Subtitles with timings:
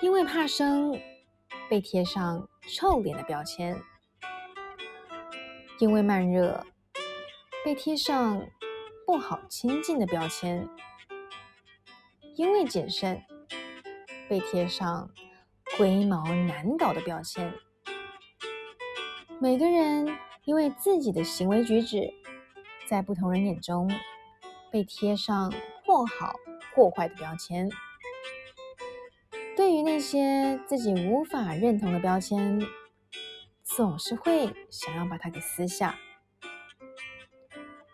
[0.00, 0.96] 因为怕生
[1.68, 3.76] 被贴上臭脸的标签，
[5.80, 6.64] 因为慢热
[7.64, 8.46] 被贴上
[9.04, 10.68] 不好亲近的标签，
[12.36, 13.20] 因为谨慎
[14.28, 15.10] 被贴上
[15.76, 17.52] 龟毛难搞的标签。
[19.40, 22.08] 每个人因为自己的行为举止，
[22.88, 23.90] 在不同人眼中
[24.70, 25.52] 被贴上
[25.84, 26.36] 或好
[26.74, 27.68] 或坏的标签。
[29.78, 32.60] 对于那些自己无法认同的标签，
[33.62, 35.96] 总是会想要把它给撕下。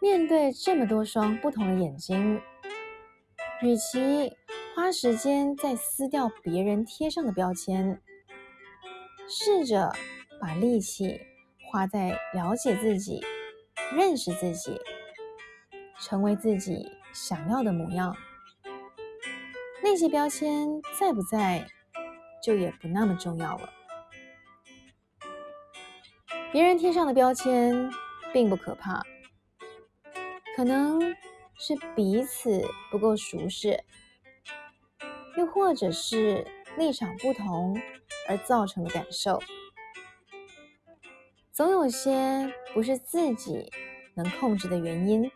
[0.00, 2.40] 面对这么多双不同的眼睛，
[3.60, 4.34] 与其
[4.74, 8.00] 花时间在撕掉别人贴上的标签，
[9.28, 9.92] 试着
[10.40, 11.20] 把力气
[11.70, 13.20] 花在了解自己、
[13.94, 14.80] 认识自己、
[16.00, 18.16] 成为自己想要的模样。
[19.84, 20.66] 那些标签
[20.98, 21.68] 在不在，
[22.42, 23.68] 就也不那么重要了。
[26.50, 27.90] 别人贴上的标签
[28.32, 29.02] 并不可怕，
[30.56, 30.98] 可能
[31.58, 33.78] 是彼此不够熟识，
[35.36, 36.46] 又或者是
[36.78, 37.78] 立场不同
[38.26, 39.38] 而造成的感受。
[41.52, 43.70] 总有些不是自己
[44.14, 45.30] 能控制的原因。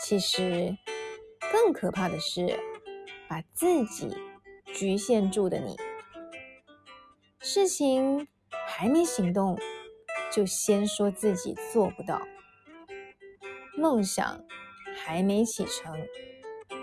[0.00, 0.76] 其实。
[1.52, 2.58] 更可怕的是，
[3.28, 4.16] 把自己
[4.66, 5.76] 局限住的你。
[7.40, 8.26] 事情
[8.66, 9.58] 还没行动，
[10.32, 12.18] 就先说自己做不到；
[13.76, 14.44] 梦想
[14.96, 15.96] 还没启程，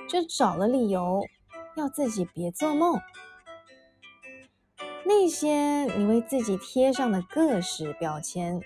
[0.10, 1.22] 就找了理由
[1.76, 3.00] 要自己别做梦。
[5.06, 8.60] 那些你为自己贴上的各式标签，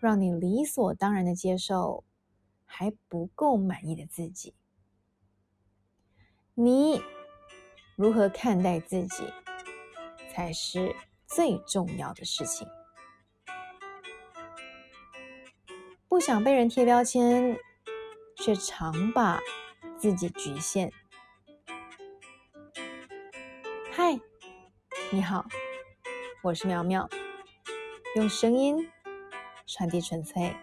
[0.00, 2.04] 让你理所当然的接受
[2.66, 4.54] 还不够满意的自己。
[6.56, 7.02] 你
[7.96, 9.24] 如何看待自己，
[10.32, 10.94] 才是
[11.26, 12.68] 最重要的事情。
[16.08, 17.58] 不想被人贴标签，
[18.36, 19.40] 却常把
[19.98, 20.92] 自己局限。
[23.90, 24.20] 嗨，
[25.10, 25.44] 你好，
[26.44, 27.08] 我是苗苗，
[28.14, 28.88] 用声音
[29.66, 30.54] 传递纯粹。